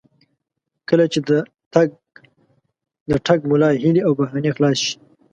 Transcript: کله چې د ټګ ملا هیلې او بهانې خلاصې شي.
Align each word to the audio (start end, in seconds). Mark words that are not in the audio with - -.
کله 0.89 1.05
چې 1.13 1.19
د 1.29 1.31
ټګ 3.25 3.39
ملا 3.49 3.69
هیلې 3.81 4.01
او 4.07 4.11
بهانې 4.19 4.51
خلاصې 4.55 4.81
شي. 4.87 4.95